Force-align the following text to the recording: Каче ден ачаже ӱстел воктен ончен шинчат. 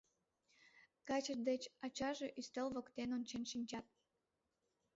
Каче 1.07 1.33
ден 1.47 1.61
ачаже 1.85 2.27
ӱстел 2.39 2.67
воктен 2.75 3.09
ончен 3.17 3.43
шинчат. 3.51 3.85